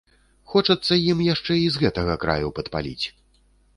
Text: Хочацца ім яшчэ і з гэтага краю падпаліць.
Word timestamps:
Хочацца 0.53 0.93
ім 1.11 1.21
яшчэ 1.27 1.53
і 1.65 1.69
з 1.75 1.85
гэтага 1.85 2.17
краю 2.27 2.47
падпаліць. 2.61 3.05